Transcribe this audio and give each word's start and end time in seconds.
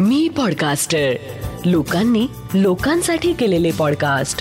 मी 0.00 0.28
podcaster 0.28 1.12
लोकांनी 1.64 2.26
लोकांसाठी 2.54 3.32
केलेले 3.32 3.70
पॉडकास्ट 3.78 4.38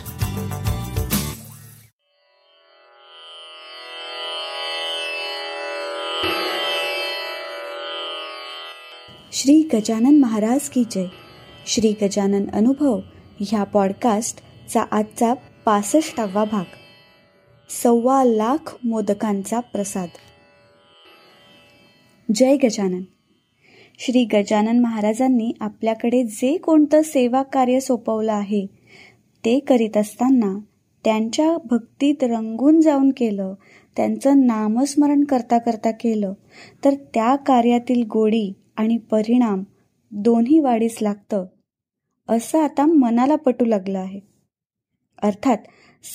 श्री 9.31 9.69
गजानन 9.73 10.19
महाराज 10.19 10.69
की 10.69 10.83
जय. 10.91 11.05
श्री 11.67 11.93
गजानन 12.01 12.49
अनुभव 12.53 12.99
ह्या 13.39 13.63
पॉडकास्टचा 13.63 14.83
आजचा 14.91 15.33
पासष्टावा 15.65 16.43
भाग. 16.43 16.65
सव्वा 17.69 18.23
लाख 18.23 18.75
मोदकांचा 18.83 19.59
प्रसाद. 19.59 20.09
जय 22.35 22.57
गजानन. 22.57 23.01
श्री 23.99 24.23
गजानन 24.25 24.79
महाराजांनी 24.79 25.51
आपल्याकडे 25.61 26.23
जे 26.23 26.57
कोणतं 26.57 27.01
सेवा 27.01 27.43
कार्य 27.43 27.79
सोपवलं 27.79 28.31
आहे 28.31 28.65
ते 29.45 29.59
करीत 29.59 29.97
असताना 29.97 30.59
त्यांच्या 31.03 31.57
भक्तीत 31.65 32.23
रंगून 32.23 32.81
जाऊन 32.81 33.11
केलं 33.17 33.53
त्यांचं 33.95 34.45
नामस्मरण 34.45 35.23
करता 35.23 35.57
करता 35.57 35.91
केलं 35.91 36.33
तर 36.85 36.93
त्या 36.93 37.35
कार्यातील 37.35 38.03
गोडी 38.03 38.53
आणि 38.77 38.97
परिणाम 38.97 39.63
दोन्ही 40.11 40.59
वाढीस 40.59 40.97
लागतं 41.01 41.45
असं 42.29 42.59
आता 42.59 42.85
मनाला 42.85 43.35
पटू 43.35 43.65
लागलं 43.65 43.99
आहे. 43.99 44.19
अर्थात 45.23 45.57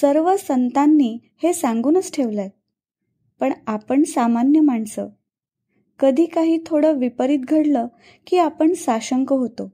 सर्व 0.00 0.36
संतांनी 0.36 1.18
हे 1.42 1.52
सांगूनच 1.52 2.12
ठेवलंय. 2.12 2.48
पण 3.40 3.52
आपण 3.66 4.02
सामान्य 4.02 4.60
माणसं 4.60 5.08
कधी 6.00 6.26
काही 6.26 6.58
थोडं 6.66 6.92
विपरीत 6.92 7.38
घडलं 7.38 7.86
की 8.26 8.38
आपण 8.38 8.72
साशंक 8.72 9.32
होतो. 9.32 9.72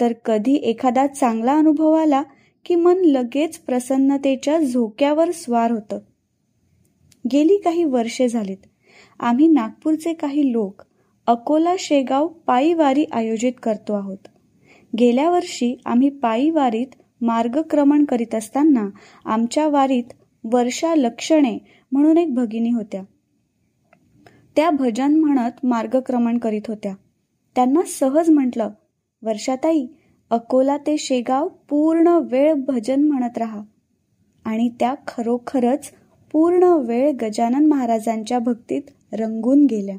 तर 0.00 0.12
कधी 0.12 0.54
एखादा 0.54 1.06
चांगला 1.06 1.58
अनुभव 1.58 1.92
आला 1.92 2.22
की 2.64 2.74
मन 2.74 2.98
लगेच 2.98 3.58
प्रसन्नतेच्या 3.58 4.58
झोक्यावर 4.58 5.30
स्वार 5.30 5.70
होतं. 5.70 5.98
गेली 7.32 7.56
काही 7.56 7.84
वर्षे 7.84 8.28
झालीत. 8.28 8.56
आम्ही 9.20 9.48
नागपूरचे 9.48 10.12
काही 10.12 10.52
लोक 10.52 10.82
अकोला 11.26 11.74
शेगाव 11.78 12.28
पायीवारी 12.28 13.04
आयोजित 13.12 13.52
करतो 13.62 13.92
आहोत. 13.92 14.18
गेल्या 14.98 15.30
वर्षी 15.30 15.80
आम्ही 15.84 16.08
पायीवारीत 16.08 16.86
मार्गक्रमण 17.20 18.04
करीत 18.04 18.34
असताना 18.34 18.88
आमच्या 19.24 19.68
वारीत 19.68 20.04
वर्षा 20.44 20.94
लक्षणे 20.94 21.58
म्हणून 21.92 22.18
एक 22.18 22.34
भगिनी 22.34 22.70
होत्या. 22.70 23.02
त्या 24.56 24.70
भजन 24.70 25.16
म्हणत 25.16 25.66
मार्गक्रमण 25.66 26.38
करीत 26.38 26.62
होत्या. 26.68 26.94
त्यांना 27.54 27.80
सहज 27.86 28.30
म्हटलं 28.30 28.70
वर्षाताई 29.22 29.86
अकोला 30.30 30.76
ते 30.76 30.98
शेगाव 30.98 31.48
पूर्ण 31.48 32.06
वेळ 32.08 32.54
भजन 32.54 33.02
म्हणत 33.02 33.38
राहा. 33.38 33.62
आणि 34.44 34.68
त्या 34.80 34.94
खरोखरच 35.06 35.92
पूर्ण 36.32 36.62
वेळ 36.62 37.12
गजानन 37.12 37.66
महाराजांच्या 37.66 38.38
भक्तीत 38.38 38.82
रंगून 39.12 39.64
गेल्या. 39.64 39.96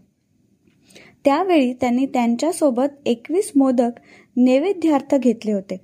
त्यावेळी 1.26 1.74
त्यांनी 1.74 2.06
त्यांच्यासोबत 2.06 2.88
एकवीस 3.06 3.52
मोदक 3.56 3.92
नैवेद्यार्थ 4.38 5.16
घेतले 5.16 5.52
होते. 5.52 5.82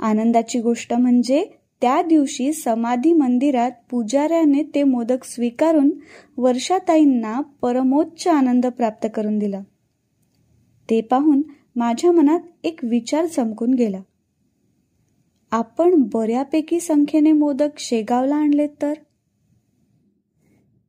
आनंदाची 0.00 0.60
गोष्ट 0.60 0.92
म्हणजे 0.92 1.44
त्या 1.80 2.02
दिवशी 2.02 2.52
समाधी 2.52 3.12
मंदिरात 3.12 3.70
पुजाऱ्याने 3.90 4.62
ते 4.62 4.82
मोदक 4.82 5.24
स्वीकारून 5.24 5.90
वर्षाताईंना 6.36 7.40
परमोच्च 7.40 8.26
आनंद 8.26 8.66
प्राप्त 8.66 9.06
करून 9.14 9.38
दिला. 9.38 9.60
ते 10.90 11.00
पाहून 11.00 11.42
माझ्या 11.76 12.12
मनात 12.12 12.40
एक 12.64 12.80
विचार 12.82 13.26
चमकून 13.26 13.74
गेला. 13.74 14.00
आपण 15.50 15.94
बऱ्यापैकी 15.94 16.80
संख्येने 16.80 17.32
मोदक 17.32 17.78
शेगावला 17.78 18.36
आणले 18.36 18.66
तर? 18.66 18.92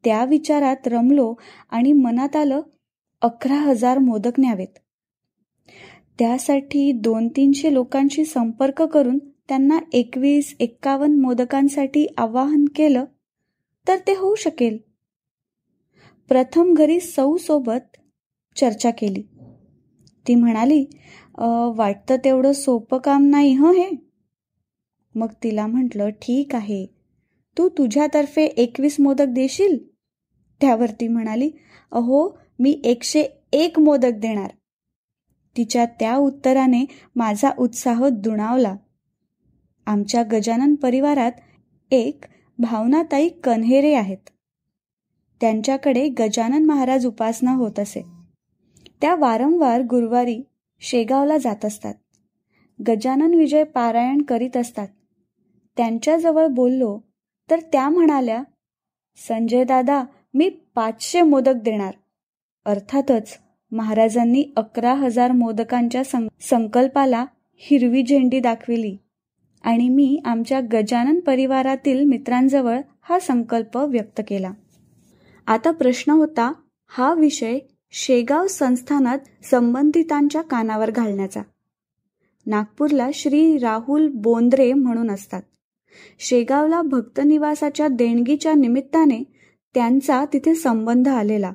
त्या 0.03 0.25
विचारात 0.25 0.87
रमलो 0.87 1.33
आणि 1.69 1.93
मनात 1.93 2.35
आलं 2.35 2.61
अकरा 3.21 3.55
हजार 3.55 3.97
मोदक 3.97 4.39
न्यावेत. 4.39 4.79
त्यासाठी 6.19 6.91
दोन 6.91 7.27
तीनशे 7.27 7.73
लोकांशी 7.73 8.25
संपर्क 8.25 8.81
करून 8.81 9.19
त्यांना 9.49 9.79
एकवीस 9.93 10.55
एक्कावन्न 10.59 11.19
मोदकांसाठी 11.21 12.05
आवाहन 12.17 12.65
केलं 12.75 13.05
तर 13.87 13.97
ते 14.07 14.13
होऊ 14.13 14.35
शकेल. 14.35 14.77
प्रथम 16.29 16.73
घरी 16.73 16.99
सौ 16.99 17.35
सोबत 17.37 17.97
चर्चा 18.55 18.91
केली. 18.91 19.21
ती 20.27 20.35
म्हणाली 20.35 20.85
वाटतं 21.75 22.15
तेवढं 22.23 22.51
सोपं 22.51 22.97
काम 22.97 23.25
नाही 23.25 23.53
हं 23.53 23.73
हे? 23.73 23.89
मग 25.15 25.27
तिला 25.43 25.67
म्हटलं 25.67 26.09
ठीक 26.21 26.55
आहे. 26.55 26.85
तू 27.57 27.67
तुझ्यातर्फे 27.69 28.45
एकवीस 28.45 28.99
मोदक 28.99 29.25
देशील? 29.25 29.77
त्यावरती 30.61 31.07
म्हणाली 31.07 31.49
अहो 31.91 32.27
मी 32.59 32.81
एकशे 32.83 33.23
एक 33.53 33.79
मोदक 33.79 34.19
देणार. 34.19 34.51
तिच्या 35.55 35.85
त्या 35.99 36.15
उत्तराने 36.15 36.85
माझा 37.15 37.51
उत्साह 37.59 38.07
दुणावला. 38.09 38.75
आमच्या 39.87 40.23
गजानन 40.31 40.75
परिवारात 40.75 41.31
एक 41.91 42.23
भावनाताई 42.59 43.29
कन्हेरे 43.29 43.93
आहेत. 43.93 44.29
त्यांच्याकडे 45.41 46.09
गजानन 46.09 46.65
महाराज 46.65 47.05
उपासना 47.05 47.51
होत 47.51 47.79
असे. 47.79 48.01
त्या 49.01 49.15
वारंवार 49.15 49.81
गुरुवारी 49.81 50.41
शेगावला 50.79 51.37
जात 51.37 51.65
असतात. 51.65 51.93
गजानन 52.87 53.33
विजय 53.33 53.63
पारायण 53.63 54.21
करीत 54.21 54.57
असतात. 54.57 54.87
त्यांच्याजवळ 55.77 56.47
बोललो 56.47 56.99
तर 57.51 57.59
त्या 57.59 57.89
म्हणाल्या 57.89 58.43
संजय 59.27 59.63
दादा 59.63 60.03
मी 60.33 60.49
पाचशे 60.75 61.21
मोदक 61.21 61.55
देणार. 61.63 61.93
अर्थातच 62.65 63.37
महाराजांनी 63.71 64.43
अकरा 64.57 64.93
हजार 64.93 65.31
मोदकांच्या 65.31 66.03
संकल्पाला 66.41 67.25
हिरवी 67.57 68.03
झेंडी 68.03 68.39
दाखविली. 68.39 68.97
आणि 69.67 69.89
मी 69.89 70.21
आमच्या 70.25 70.61
गजानन 70.73 71.19
परिवारातील 71.19 72.03
मित्रांजवळ 72.03 72.81
हा 73.01 73.19
संकल्प 73.19 73.77
व्यक्त 73.77 74.21
केला. 74.27 74.51
आता 75.47 75.71
प्रश्न 75.71 76.11
होता 76.11 76.53
हा 76.87 77.13
विषय 77.13 77.59
शेगाव 77.91 78.47
संस्थानात 78.47 79.17
संबंधितांच्या 79.51 80.41
कानावर 80.41 80.91
घालण्याचा. 80.91 81.41
नागपूरला 82.45 83.09
श्री 83.13 83.57
राहुल 83.57 84.07
बोंद्रे 84.07 84.73
म्हणून 84.73 85.11
असतात. 85.11 85.41
शेगावला 86.19 86.81
भक्तनिवासाच्या 86.81 87.87
देणगीच्या 87.87 88.53
निमित्ताने 88.53 89.23
त्यांचा 89.73 90.25
तिथे 90.33 90.55
संबंध 90.55 91.07
आलेला. 91.07 91.53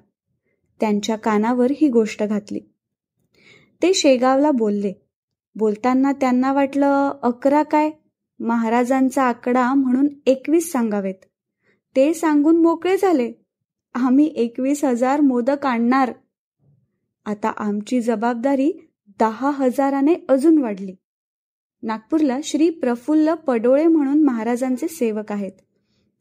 त्यांच्या 0.81 1.17
कानावर 1.17 1.73
ही 1.77 1.89
गोष्ट 1.89 2.23
घातली. 2.23 2.61
ते 3.83 3.95
शेगावला 3.95 4.51
बोलले. 4.51 4.93
बोलताना 5.57 6.13
त्यांना 6.13 6.53
वाटलं 6.53 7.11
अकरा 7.23 7.63
काय? 7.63 7.91
महाराजांचा 8.43 9.23
आकडा 9.23 9.75
म्हणून 9.75 10.09
एकवीस 10.27 10.73
सांगावेत. 10.73 11.15
ते 11.97 12.15
सांगून 12.15 12.63
मोकळे 12.63 12.97
झाले. 12.97 13.33
आम्ही 13.95 14.33
एकवीस 14.37 14.85
हजार 14.85 15.21
मोदक 15.21 15.67
आणणार. 15.67 16.13
आता 17.25 17.49
आमची 17.49 18.01
जबाबदारी 18.01 18.73
दहा 19.21 19.51
हजाराने 19.51 20.15
अजून 20.29 20.59
वाढली. 20.59 20.95
नागपूरला 21.83 22.39
श्री 22.45 22.71
प्रफुल्ल 22.71 23.35
पडोळे 23.35 23.87
म्हणून 23.87 24.23
महाराजांचे 24.23 24.89
सेवक 24.89 25.33
आहेत. 25.33 25.53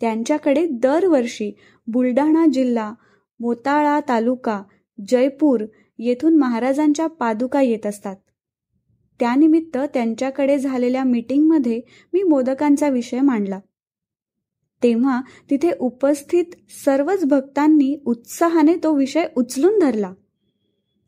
त्यांच्याकडे 0.01 0.67
दरवर्षी 0.67 1.55
बुलढाणा 1.87 2.45
जिल्हा 2.53 2.93
मोताळा 3.39 3.99
तालुका 3.99 4.63
जयपूर 5.07 5.65
येथून 5.99 6.37
महाराजांच्या 6.37 7.07
पादुका 7.07 7.61
येत 7.61 7.85
असतात. 7.85 8.15
त्यानिमित्त 9.21 9.77
त्यांच्याकडे 9.77 10.57
झालेल्या 10.57 11.03
मीटिंगमध्ये 11.03 11.81
मी 12.13 12.23
मोदकांचा 12.23 12.89
विषय 12.89 13.19
मांडला. 13.19 13.59
तेव्हा 14.83 15.21
तिथे 15.49 15.71
उपस्थित 15.79 16.45
सर्वच 16.85 17.25
भक्तांनी 17.25 17.95
उत्साहाने 18.05 18.75
तो 18.75 18.95
विषय 18.95 19.25
उचलून 19.37 19.79
धरला. 19.79 20.13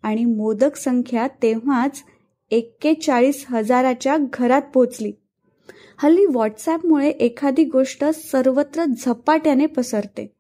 आणि 0.04 0.26
मोदक 0.26 0.76
संख्या 0.76 1.28
तेव्हाच 1.28 2.04
एक्केचाळीस 2.52 3.46
हजाराच्या 3.48 4.18
घरात 4.34 4.62
पोचली 4.74 5.12
हल्ली 5.98 6.26
व्हॉट्सॲपमुळे 6.26 7.10
एखादी 7.10 7.64
गोष्ट 7.64 8.06
सर्वत्र 8.06 8.86
झपाट्याने 8.86 9.66
पसरते. 9.66 10.32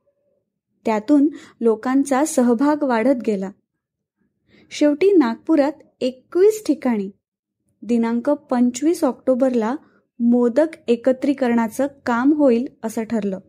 त्यातून 0.86 1.28
लोकांचा 1.62 2.26
सहभाग 2.26 2.84
वाढत 2.84 3.24
गेला. 3.28 3.52
शेवटी 4.70 5.12
नागपुरात 5.12 5.84
एकवीस 6.02 6.64
ठिकाणी 6.68 7.10
दिनांक 7.84 8.30
पंचवीस 8.30 9.04
ऑक्टोबरला 9.04 9.76
मोदक 10.20 10.68
एकत्रीकरणाचं 10.88 11.88
काम 12.06 12.34
होईल 12.34 12.68
असं 12.84 13.04
ठरलं. 13.04 13.40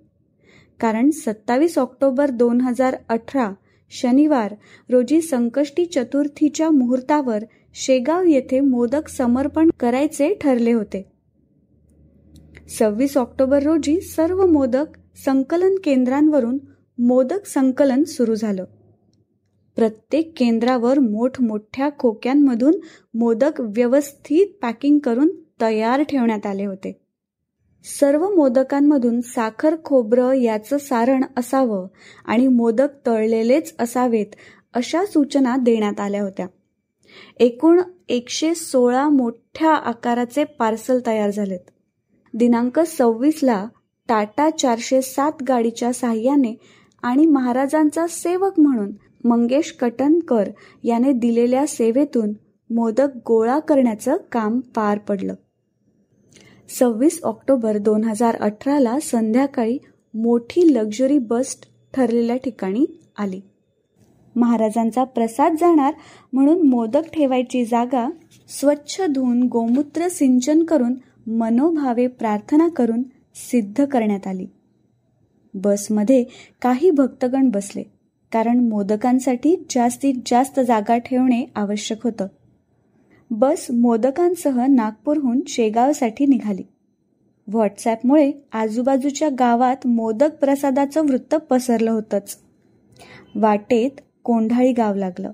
कारण 0.81 1.11
सत्तावीस 1.11 1.79
ऑक्टोबर 1.79 2.31
दोन 2.31 2.61
हजार 2.61 2.97
अठरा 3.09 3.53
शनिवार 3.91 4.55
रोजी 4.91 5.21
संकष्टी 5.21 5.85
चतुर्थीच्या 5.85 6.71
मुहूर्तावर 6.71 7.39
शेगाव 7.75 8.25
येथे 8.25 8.61
मोदक 8.61 9.09
समर्पण 9.09 9.71
करायचे 9.81 10.35
ठरले 10.35 10.73
होते. 10.73 11.13
सव्वीस 12.79 13.17
ऑक्टोबर 13.17 13.63
रोजी 13.63 14.01
सर्व 14.01 14.47
मोदक 14.47 14.87
संकलन 15.25 15.75
केंद्रांवरून 15.85 16.59
मोदक 16.99 17.47
संकलन 17.47 18.03
सुरू 18.03 18.35
झालं. 18.35 18.65
प्रत्येक 19.77 20.33
केंद्रावर 20.37 20.99
मोठमोठ्या 20.99 21.89
खोक्यांमधून 21.99 22.75
मोदक 23.15 23.61
व्यवस्थित 23.61 24.47
पॅकिंग 24.63 24.99
करून 24.99 25.29
तयार 25.61 26.03
ठेवण्यात 26.03 26.47
आले 26.47 26.65
होते. 26.65 27.01
सर्व 28.01 28.31
मोदकांमधून 28.31 29.21
साखर 29.21 29.75
खोबरं 29.85 30.33
याचं 30.33 30.79
सारण 30.79 31.25
असावं 31.37 31.87
आणि 32.25 32.49
मोदक 32.49 32.89
तळलेलेच 33.07 33.75
असावेत 33.79 34.27
अशा 34.75 35.05
सूचना 35.07 35.57
देण्यात 35.57 36.01
आल्या 36.01 36.23
होत्या. 36.23 36.47
एकूण 37.37 37.81
एकशे 38.09 38.55
सोळा 38.55 39.09
मोठ्या 39.09 39.71
आकाराचे 39.71 40.45
पार्सल 40.45 41.01
तयार 41.07 41.31
झालेत. 41.31 41.71
दिनांक 42.35 42.81
सव्वीसला 42.81 43.67
टाटा 44.09 44.51
चारशे 44.51 45.03
सात 45.03 45.33
गाडीच्या 45.49 45.93
साह्याने 45.93 46.59
आणि 47.05 47.27
महाराजांचा 47.27 48.07
सेवक 48.07 48.61
म्हणून 48.61 48.93
मंगेश 49.25 49.73
कटनकर 49.81 50.49
याने 50.85 51.13
दिलेल्या 51.13 51.67
सेवेतून 51.67 52.33
मोदक 52.71 53.09
गोळा 53.17 53.59
करण्याचं 53.59 54.17
काम 54.33 54.61
पार 54.61 54.99
पडलं. 54.99 55.35
सव्वीस 56.69 57.21
ऑक्टोबर 57.23 57.79
दोन 57.79 58.05
हजार 58.05 58.37
अठराला 58.37 58.99
संध्याकाळी 59.03 59.79
मोठी 60.15 60.75
लक्झरी 60.75 61.19
बस 61.19 61.57
ठरलेल्या 61.95 62.37
ठिकाणी 62.37 62.87
आली. 63.19 63.41
महाराजांचा 64.37 65.05
प्रसाद 65.05 65.53
जाणार 65.53 65.95
म्हणून 66.33 66.69
मोदक 66.69 67.13
ठेवायची 67.13 67.65
जागा 67.65 68.09
स्वच्छ 68.49 69.03
धुवून 69.03 69.43
गोमूत्र 69.43 70.09
सिंचन 70.09 70.65
करून 70.65 70.95
मनोभावे 71.27 72.07
प्रार्थना 72.07 72.69
करून 72.69 73.03
सिद्ध 73.35 73.85
करण्यात 73.85 74.27
आली. 74.27 74.47
बसमध्ये 75.55 76.25
काही 76.63 76.91
भक्तगण 76.91 77.49
बसले 77.49 77.83
कारण 78.33 78.69
मोदकांसाठी 78.69 79.57
जास्तीत 79.71 80.15
जास्त 80.27 80.61
जागा 80.61 80.99
ठेवणे 80.99 81.45
आवश्यक 81.55 82.05
होतं. 82.05 82.27
बस 83.31 83.67
मोदकांसह 83.71 84.67
नागपूरहून 84.67 85.41
शेगावसाठी 85.49 86.27
निघाली. 86.27 86.63
व्हॉट्सॲपमुळे 87.49 88.33
आजूबाजूच्या 88.53 89.29
गावात 89.39 89.87
मोदक 89.87 90.35
प्रसादाचं 90.35 91.07
वृत्त 91.07 91.35
पसरलं 91.35 91.91
होतंच. 91.91 92.39
वाटेत 93.35 93.91
कोंढाळी 94.25 94.73
गाव 94.73 94.95
लागलं. 94.95 95.33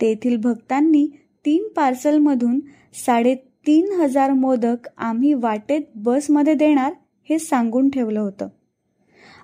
तेथील 0.00 0.36
भक्तांनी 0.36 1.08
तीन 1.46 1.68
पार्सलमधून 1.76 2.60
साडेतीन 3.06 3.92
हजार 3.92 4.32
मोदक 4.32 4.88
आम्ही 4.98 5.32
वाटेत 5.34 5.80
बसमध्ये 5.94 6.54
देणार 6.54 6.92
हे 7.28 7.38
सांगून 7.38 7.90
ठेवलं 7.90 8.20
होतं. 8.20 8.48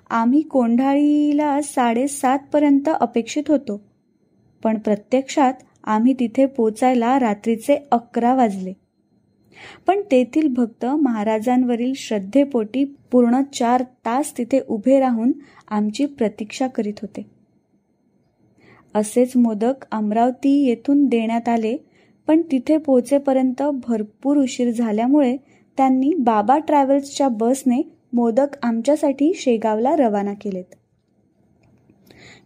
आम्ही 0.09 0.41
कोंढाळीला 0.41 1.61
साडेसातपर्यंत 1.61 2.89
अपेक्षित 2.99 3.43
होतो. 3.47 3.81
पण 4.63 4.77
प्रत्यक्षात 4.77 5.53
आम्ही 5.83 6.13
तिथे 6.13 6.45
पोचायला 6.45 7.19
रात्रीचे 7.19 7.77
अकरा 7.91 8.35
वाजले. 8.35 8.73
पण 9.87 10.01
तेथील 10.01 10.47
भक्त 10.47 10.85
महाराजांवरील 10.85 11.93
श्रद्धेपोटी 11.95 12.83
पूर्ण 13.11 13.41
चार 13.53 13.83
तास 13.83 14.37
तिथे 14.37 14.59
उभे 14.67 14.99
राहून 14.99 15.31
आमची 15.67 16.05
प्रतीक्षा 16.05 16.67
करीत 16.67 16.93
होते. 17.01 17.25
असेच 18.95 19.31
मोदक 19.35 19.85
अमरावती 19.91 20.65
येथून 20.65 21.05
देण्यात 21.05 21.49
आले 21.49 21.77
पण 22.27 22.41
तिथे 22.41 22.77
पोचेपर्यंत 22.77 23.63
भरपूर 23.87 24.37
उशीर 24.37 24.71
झाल्यामुळे 24.71 25.37
त्यांनी 25.77 26.13
बाबा 26.19 26.57
ट्रॅव्हल्सच्या 26.57 27.27
बसने 27.27 27.94
मोदक 28.15 28.47
आमच्यासाठी 28.63 29.33
शेगावला 29.35 29.95
रवाना 29.95 30.33
केलेत. 30.33 30.75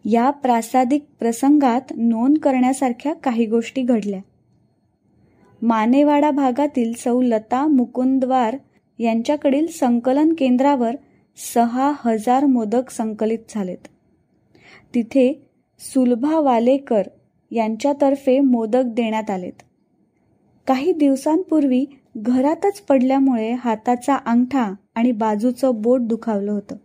या 0.06 0.30
प्रासादिक 0.30 1.06
प्रसंगात 1.19 1.81
नोंद 1.98 2.38
करण्यासारख्या 2.38 3.13
काही 3.13 3.45
गोष्टी 3.45 3.81
घडल्या. 3.81 4.19
मानेवाडा 5.62 6.31
भागातील 6.31 6.94
सौ 6.94 7.21
लता 7.21 7.68
मुकुंदवार 7.68 8.57
यांच्याकडील 9.00 9.68
संकलन 9.68 10.33
केंद्रावर 10.33 10.95
सहा 11.54 11.92
हजार 12.06 12.45
मोदक 12.45 12.89
संकलित 12.89 13.39
झालेत. 13.50 13.88
तिथे 14.94 15.48
सुलभा 15.80 16.39
वालेकर 16.39 17.04
यांच्यातर्फे 17.51 18.39
मोदक 18.39 18.83
देण्यात 18.86 19.30
आलेत. 19.30 19.63
काही 20.68 20.92
दिवसांपूर्वी 20.92 21.86
घरातच 22.21 22.81
पडल्यामुळे 22.81 23.51
हाताचा 23.51 24.16
अंगठा 24.16 24.74
आणि 24.95 25.12
बाजूचं 25.12 25.81
बोट 25.81 26.01
दुखावलं 26.01 26.51
होतं. 26.51 26.75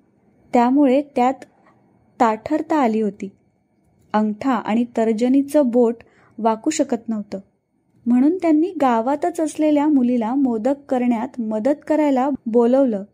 त्यामुळे 0.53 1.03
त्यात 1.17 1.35
ताठरता 2.21 2.77
आली 2.77 3.01
होती. 3.01 3.29
अंगठा 4.13 4.53
आणि 4.53 4.85
तर्जनीचं 4.97 5.71
बोट 5.71 5.95
वाकू 6.39 6.71
शकत 6.71 7.09
नव्हतं. 7.09 7.39
म्हणून 8.07 8.37
त्यांनी 8.37 8.73
गावातच 8.81 9.41
असलेल्या 9.41 9.89
मुलीला 9.89 10.35
मोदक 10.35 10.75
करण्यात 10.89 11.41
मदत 11.41 11.85
करायला 11.89 12.31
बोलवलं. 12.47 13.05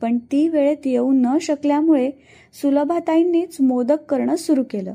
पण 0.00 0.18
ती 0.18 0.48
वेळेत 0.48 0.86
येऊ 0.86 1.12
न 1.12 1.38
शकल्यामुळे 1.38 2.10
सुलभाताईंनीच 2.62 3.56
मोदक 3.60 4.02
करणं 4.08 4.36
सुरू 4.36 4.62
केलं. 4.70 4.94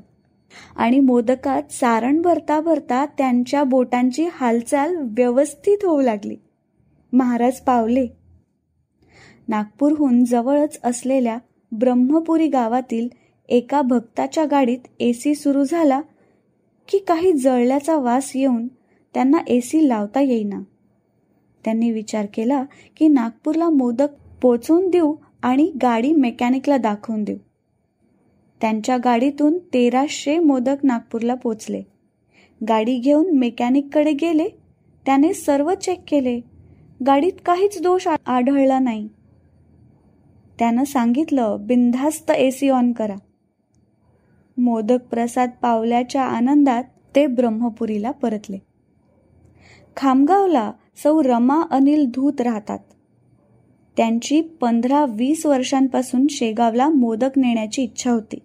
आणि 0.76 1.00
मोदकात 1.00 1.72
सारण 1.72 2.22
भरता 2.22 2.60
भरता 2.62 3.06
त्यांच्या 3.18 3.64
बोटांची 3.64 4.28
हालचाल 4.32 4.96
व्यवस्थित 4.96 5.78
होऊ 5.84 6.02
लागली. 6.02 6.36
महाराज 7.14 7.60
पावले. 7.60 8.08
नागपूरहून 9.48 10.24
जवळच 10.24 10.80
असलेल्या 10.84 11.38
ब्रह्मपुरी 11.72 12.48
गावातील 12.48 13.08
एका 13.50 13.82
भक्ताच्या 13.82 14.46
गाडीत 14.46 14.80
ए 15.00 15.12
सी 15.14 15.36
सुरू 15.36 15.64
झाला 15.64 16.02
की 16.88 16.98
काही 16.98 17.32
जळल्याचा 17.34 17.98
वास 17.98 18.32
येऊन 18.36 18.68
त्यांना 19.14 19.38
ए 19.48 19.60
सी 19.60 19.88
लावता 19.90 20.22
येईना. 20.22 20.62
त्यांनी 21.66 21.92
विचार 21.92 22.26
केला 22.34 22.64
की 22.98 23.08
नागपूरला 23.08 23.70
मोदक 23.70 24.08
पोचवून 24.42 24.90
देऊ 24.90 25.16
आणि 25.44 25.72
गाडी 25.82 26.14
मेकॅनिकला 26.14 26.78
दाखवून 26.78 27.24
देऊ. 27.24 27.38
त्यांच्या 28.62 28.98
गाडीतून 28.98 29.58
तेराशे 29.58 30.40
मोदक 30.40 30.76
नागपूरला 30.84 31.36
पोचले. 31.36 31.84
गाडी 32.70 32.98
घेऊन 32.98 33.38
मेकॅनिककडे 33.38 34.12
गेले. 34.12 34.48
त्याने 35.06 35.34
सर्व 35.34 35.74
चेक 35.74 36.02
केले. 36.08 36.42
गाडीत 37.06 37.32
काहीच 37.46 37.82
दोष 37.82 38.08
आढळला 38.26 38.80
नाही. 38.80 39.08
त्यानं 40.60 40.84
सांगितलं 40.84 41.58
बिनधास्त 41.62 42.32
ए 42.32 42.52
सी 42.52 42.70
ऑन 42.70 42.92
करा. 42.92 43.16
मोदक 44.58 45.00
प्रसाद 45.12 45.50
पावल्याच्या 45.62 46.24
आनंदात 46.24 46.84
ते 47.16 47.28
ब्रह्मपुरीला 47.28 48.12
परतले. 48.12 48.58
खामगावला 49.98 50.72
सौ 51.04 51.24
रमा 51.24 51.64
अनिल 51.72 52.06
धूत 52.06 52.42
राहतात. 52.42 52.80
त्यांची 53.98 54.42
पंधरा 54.42 55.06
वीस 55.06 55.46
वर्षांपासून 55.46 56.28
शेगावला 56.30 56.90
मोदक 56.90 57.30
नेण्याची 57.38 57.84
इच्छा 57.84 58.12
होती. 58.12 58.40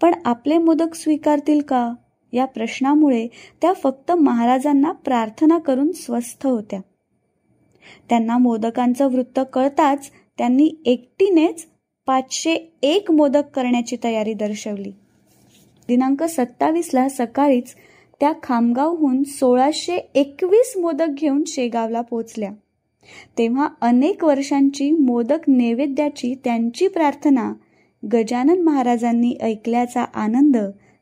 पण 0.00 0.14
आपले 0.24 0.58
मोदक 0.58 0.94
स्वीकारतील 0.94 1.60
का? 1.60 1.92
या 2.32 2.44
प्रश्नामुळे 2.44 3.26
त्या 3.62 3.72
फक्त 3.72 4.12
महाराजांना 4.12 4.92
प्रार्थना 4.92 5.58
करून 5.58 5.92
स्वस्थ 5.92 6.46
होत्या. 6.46 6.80
त्यांना 8.08 8.38
मोदकांचं 8.38 9.12
वृत्त 9.12 9.40
कळताच 9.52 10.10
त्यांनी 10.38 10.70
एकटीनेच 10.86 11.66
पाचशे 12.06 12.72
एक 12.82 13.10
मोदक 13.10 13.42
करण्याची 13.54 13.96
तयारी 14.04 14.34
दर्शवली. 14.34 14.92
दिनांक 15.88 16.22
सत्तावीसला 16.22 17.08
सकाळीच 17.08 17.74
त्या 18.20 18.32
खामगावहून 18.42 19.22
सोळाशे 19.22 19.96
एकवीस 20.14 20.76
मोदक 20.76 21.06
घेऊन 21.08 21.42
शेगावला 21.46 22.00
पोचल्या 22.00 22.50
तेव्हा 23.38 23.68
अनेक 23.80 24.24
वर्षांची 24.24 24.90
मोदक 24.90 25.48
नैवेद्याची 25.48 26.34
त्यांची 26.44 26.88
प्रार्थना 26.88 27.52
गजानन 28.06 28.62
महाराजांनी 28.62 29.36
ऐकल्याचा 29.42 30.02
आनंद 30.02 30.56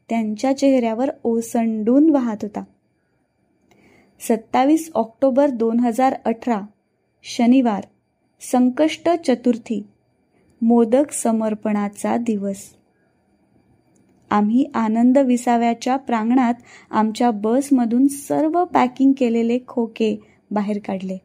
त्यांच्या 0.08 0.56
चेहऱ्यावर 0.56 1.10
ओसंडून 1.24 2.10
वाहत 2.10 2.36
होता. 2.42 2.64
सत्तावीस 4.20 4.90
ऑक्टोबर 4.94 5.50
दोन 5.50 5.80
हजार 5.80 6.14
अठरा 6.24 6.60
शनिवार 7.22 7.84
संकष्ट 8.40 9.10
चतुर्थी 9.26 9.86
मोदक 10.62 11.12
समर्पणाचा 11.12 12.16
दिवस. 12.16 12.62
आम्ही 14.30 14.70
आनंद 14.74 15.18
विसाव्याच्या 15.18 15.96
प्रांगणात 15.96 16.54
आमच्या 16.90 17.30
बसमधून 17.30 18.06
सर्व 18.06 18.64
पॅकिंग 18.64 19.12
केलेले 19.18 19.58
खोके 19.68 20.20
बाहेर 20.50 20.78
काढले. 20.88 21.18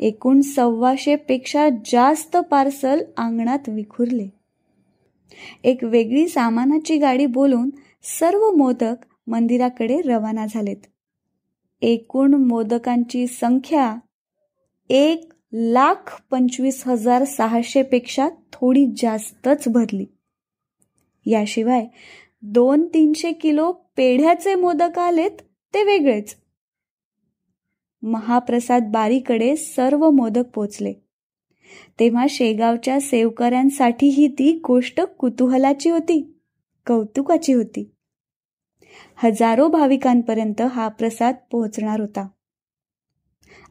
एकूण 0.00 0.40
सव्वाशे 0.40 1.16
पेक्षा 1.16 1.68
जास्त 1.68 2.36
पार्सल 2.36 3.00
अंगणात 3.16 3.68
विखुरले. 3.68 4.35
एक 5.64 5.84
वेगळी 5.84 6.28
सामानाची 6.28 6.98
गाडी 6.98 7.26
बोलून 7.26 7.70
सर्व 8.02 8.50
मोदक 8.50 8.94
मंदिराकडे 9.26 10.00
रवाना 10.00 10.46
झालेत. 10.46 10.86
एकूण 11.82 12.34
मोदकांची 12.34 13.26
संख्या 13.26 13.96
एक 14.88 15.32
लाख 15.52 16.22
पंचवीस 16.30 16.86
हजार 16.86 17.24
सहाशे 17.24 17.82
पेक्षा 17.82 18.28
थोडी 18.52 18.86
जास्तच 18.96 19.68
भरली. 19.68 20.06
याशिवाय 21.26 21.86
दोन 22.42 22.86
तीनशे 22.86 23.32
किलो 23.32 23.72
पेढ्याचे 23.72 24.54
मोदक 24.54 24.98
आलेत 24.98 25.30
ते 25.74 25.82
वेगळेच. 25.82 26.36
महाप्रसाद 28.02 28.82
बारीकडे 28.82 29.56
सर्व 29.56 30.10
मोदक 30.10 30.44
पोचले. 30.54 31.05
तेव्हा 32.00 32.26
शेगावच्या 32.30 33.00
सेवकऱ्यांसाठीही 33.00 34.28
ती 34.28 34.60
गोष्ट 34.64 35.00
कुतूहलाची 35.00 35.90
होती 35.90 36.32
कौतुकाची 36.86 37.52
होती. 37.52 37.90
हजारो 39.16 39.68
भाविकांपर्यंत 39.68 40.60
हा 40.60 40.88
प्रसाद 40.88 41.34
पोहोचणार 41.50 42.00
होता. 42.00 42.28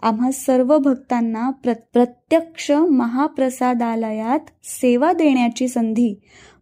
आम्हा 0.02 0.32
सर्व 0.32 0.78
भक्तांना 0.78 1.50
प्र 1.50 1.74
प्रत्यक्ष 1.94 2.72
महाप्रसादालयात 2.72 4.40
सेवा 4.64 5.14
देण्याची 5.14 5.68
संधी 5.68 6.14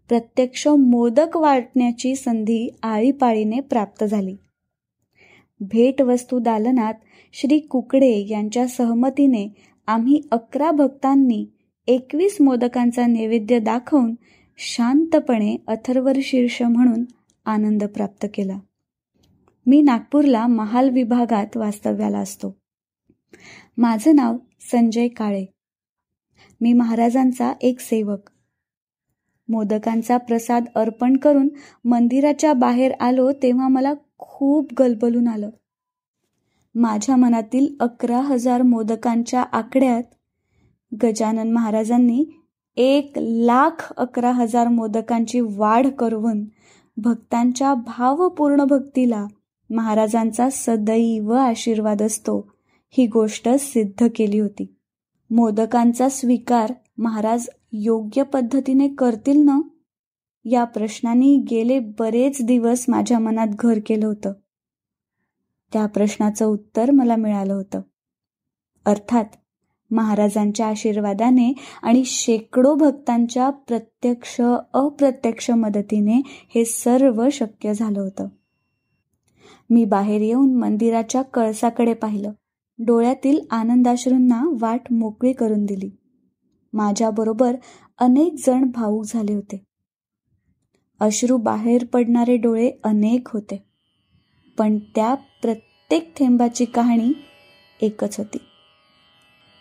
प्रत्यक्ष 0.09 0.67
मोदक 0.67 1.37
वाटण्याची 1.37 2.15
संधी 2.15 2.69
आळीपाळीने 2.83 3.59
प्राप्त 3.59 4.03
झाली. 4.03 4.35
भेटवस्तू 5.59 6.39
दालनात 6.39 6.93
श्री 7.33 7.59
कुकडे 7.59 8.27
यांच्या 8.29 8.67
सहमतीने 8.67 9.47
आम्ही 9.87 10.21
अकरा 10.31 10.71
भक्तांनी 10.71 11.45
एकवीस 11.87 12.37
मोदकांचा 12.41 13.05
नैवेद्य 13.05 13.59
दाखवून 13.59 14.15
शांतपणे 14.57 15.57
अथर्वर 15.67 16.17
शीर्ष 16.21 16.61
म्हणून 16.61 17.03
आनंद 17.45 17.83
प्राप्त 17.83 18.25
केला. 18.33 18.59
मी 19.65 19.81
नागपूरला 19.81 20.47
महाल 20.47 20.89
विभागात 20.89 21.57
वास्तव्याला 21.57 22.19
असतो. 22.19 22.55
माझं 23.77 24.15
नाव 24.15 24.37
संजय 24.71 25.07
काळे. 25.07 25.45
मी 26.61 26.73
महाराजांचा 26.73 27.53
एक 27.61 27.79
सेवक. 27.79 28.29
मोदकांचा 29.49 30.17
प्रसाद 30.17 30.65
अर्पण 30.75 31.17
करून 31.17 31.49
मंदिराच्या 31.85 32.53
बाहेर 32.53 32.91
आलो 32.99 33.31
तेव्हा 33.31 33.67
मला 33.67 33.93
खूप 34.17 34.73
गलबलून 34.79 35.27
आलं. 35.27 35.49
माझ्या 36.75 37.15
मनातील 37.15 37.75
अकरा 37.79 38.21
हजार 38.21 38.61
मोदकांच्या 38.61 39.41
आकड्यात 39.41 40.03
गजानन 41.03 41.51
महाराजांनी 41.51 42.25
एक 42.75 43.11
लाख 43.17 43.93
अकरा 43.97 44.31
हजार 44.31 44.67
मोदकांची 44.67 45.39
वाढ 45.39 45.87
करून 45.87 46.45
भक्तांच्या 46.97 47.73
भावपूर्ण 47.73 48.63
भक्तीला 48.63 49.25
महाराजांचा 49.69 50.47
सदैव 50.51 51.31
आशीर्वाद 51.31 52.01
असतो 52.01 52.51
ही 52.97 53.07
गोष्ट 53.07 53.49
सिद्ध 53.49 54.07
केली 54.15 54.39
होती. 54.39 54.75
मोदकांचा 55.29 56.09
स्वीकार 56.09 56.73
महाराज 56.97 57.49
योग्य 57.71 58.23
पद्धतीने 58.23 58.87
करतील 58.87 59.37
ना? 59.37 59.61
या 60.45 60.63
प्रश्नाने 60.63 61.37
गेले 61.51 61.79
बरेच 61.79 62.41
दिवस 62.41 62.85
माझ्या 62.87 63.19
मनात 63.19 63.47
घर 63.59 63.79
केलं 63.85 64.05
होतं. 64.05 64.33
त्या 65.73 65.85
प्रश्नाचं 65.85 66.45
उत्तर 66.45 66.91
मला 66.91 67.15
मिळालं 67.15 67.53
होतं. 67.53 67.81
अर्थात 68.85 69.25
महाराजांच्या 69.91 70.67
आशीर्वादाने 70.67 71.53
आणि 71.83 72.03
शेकडो 72.05 72.75
भक्तांच्या 72.75 73.49
प्रत्यक्ष 73.49 74.41
अप्रत्यक्ष 74.73 75.51
मदतीने 75.51 76.21
हे 76.25 76.65
सर्व 76.65 77.29
शक्य 77.31 77.73
झालं 77.73 77.99
होतं. 77.99 78.27
मी 79.69 79.85
बाहेर 79.85 80.21
येऊन 80.21 80.55
मंदिराच्या 80.55 81.21
कळसाकडे 81.21 81.93
पाहिलं. 81.93 82.31
डोळ्यातील 82.79 83.39
आनंदाश्रूंना 83.51 84.43
वाट 84.61 84.81
मोकळी 84.91 85.33
करून 85.33 85.65
दिली. 85.65 85.91
माझ्याबरोबर 86.73 87.55
अनेक 87.99 88.35
जण 88.47 88.63
भाऊक 88.63 89.03
झाले 89.07 89.33
होते. 89.33 89.63
अश्रू 90.99 91.37
बाहेर 91.37 91.85
पडणारे 91.85 92.37
डोळे 92.37 92.71
अनेक 92.83 93.27
होते. 93.33 93.72
पण 94.57 94.79
त्या 94.79 95.13
प्रत्येक 95.13 96.13
थेंबाची 96.17 96.65
कहाणी 96.65 97.13
एकच 97.81 98.17
होती. 98.17 98.37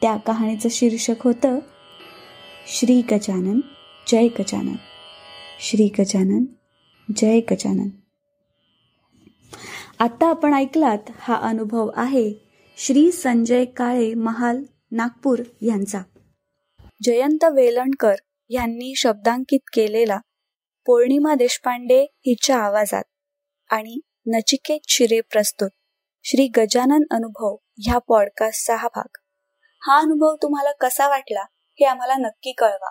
त्या 0.01 0.17
कहाणीचं 0.17 0.69
शीर्षक 0.69 1.23
होतं 1.25 1.59
श्री 2.67 3.03
गजानन 3.03 3.61
जय 4.09 4.29
गजानन. 4.29 4.77
श्री 5.61 5.91
गजानन 5.99 6.45
जय 7.17 7.41
गजानन. 7.41 7.89
आता 9.99 10.31
आपण 10.31 10.55
ऐकलात 10.55 11.11
हा 11.19 11.35
अनुभव 11.35 11.91
आहे 11.97 12.35
श्री 12.77 13.13
संजय 13.13 13.65
काळे 13.65 14.15
महाल 14.15 14.63
नागपूर 14.91 15.39
यांचा. 15.63 15.99
जयंत 17.03 17.45
वेलणकर 17.45 18.15
यांनी 18.51 18.93
शब्दांकित 18.97 19.61
केलेला 19.73 20.19
पौर्णिमा 20.87 21.35
देशपांडे 21.35 22.03
हिच्या 22.03 22.57
आवाजात 22.57 23.05
आणि 23.71 24.01
नचिकेत 24.27 24.81
शिरे 24.89 25.21
प्रस्तुत. 25.21 25.71
श्री 26.25 26.47
गजानन 26.57 27.03
अनुभव 27.11 27.57
ह्या 27.79 27.99
पॉडकास्टचा 27.99 28.77
हा 28.77 28.89
भाग. 28.89 29.19
हा 29.81 29.99
अनुभव 29.99 30.35
तुम्हाला 30.43 30.73
कसा 30.73 31.09
वाटला 31.09 31.41
हे 31.55 31.85
आम्हाला 31.85 32.15
नक्की 32.17 32.53
कळवा. 32.53 32.91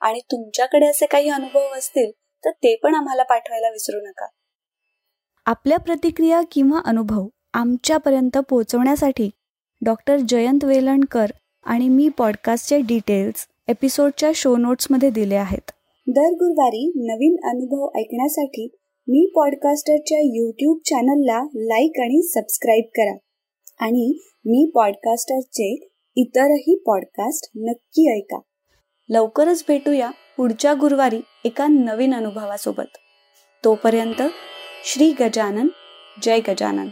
आणि 0.00 0.20
तुमच्याकडे 0.20 0.86
असे 0.86 1.06
काही 1.06 1.28
अनुभव 1.28 1.60
असतील 1.60 2.10
तर 2.44 2.50
ते 2.50 2.76
पण 2.76 2.94
आम्हाला 2.94 3.22
पाठवायला 3.22 3.68
विसरू 3.68 4.00
नका. 4.00 4.26
आपल्या 5.46 5.78
प्रतिक्रिया 5.78 6.40
किंवा 6.52 6.80
अनुभव 6.84 7.28
आमच्यापर्यंत 7.54 8.38
पोहोचवण्यासाठी 8.38 9.30
डॉक्टर 9.84 10.16
जयंत 10.16 10.64
वेलणकर 10.64 11.26
आणि 11.64 11.88
मी 11.88 12.08
पॉडकास्टचे 12.08 12.80
डिटेल्स 12.80 13.46
एपिसोडच्या 13.68 14.30
शो 14.34 14.56
नोट्समध्ये 14.56 15.10
दिले 15.10 15.34
आहेत. 15.34 15.70
दर 16.06 16.30
गुरुवारी 16.32 16.92
नवीन 16.96 17.36
अनुभव 17.44 17.98
ऐकण्यासाठी 17.98 18.76
मी 19.08 19.32
पॉडकास्टरच्या 19.34 20.18
यूट्यूब 20.20 20.78
चॅनलला 20.84 21.42
लाईक 21.54 21.92
आणि 21.98 22.22
सबस्क्राईब 22.22 22.84
करा. 22.84 23.16
आणि 23.80 24.18
मी 24.44 24.70
पॉडकास्टरचे 24.74 25.88
इतरही 26.16 26.82
पॉडकास्ट 26.86 27.50
नक्की 27.56 28.16
ऐका. 28.16 28.40
लवकरच 29.08 29.64
भेटूया 29.68 30.10
पुढच्या 30.36 30.74
गुरुवारी 30.74 31.20
एका 31.44 31.66
नवीन 31.66 32.14
अनुभवासोबत. 32.14 32.96
तोपर्यंत 33.64 34.22
श्री 34.84 35.12
गजानन 35.20 35.68
जय 36.22 36.40
गजानन. 36.48 36.88